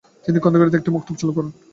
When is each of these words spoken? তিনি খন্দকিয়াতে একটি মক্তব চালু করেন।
তিনি 0.25 0.37
খন্দকিয়াতে 0.43 0.77
একটি 0.79 0.91
মক্তব 0.95 1.15
চালু 1.19 1.31
করেন। 1.35 1.51